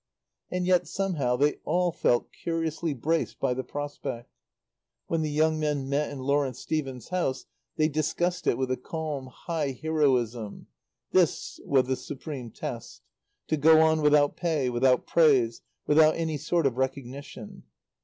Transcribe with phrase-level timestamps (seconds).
[0.49, 4.31] And yet somehow they all felt curiously braced by the prospect.
[5.05, 9.27] When the young men met in Lawrence Stephen's house they discussed it with a calm,
[9.27, 10.65] high heroism.
[11.11, 13.03] This was the supreme test:
[13.49, 17.61] To go on, without pay, without praise, without any sort of recognition.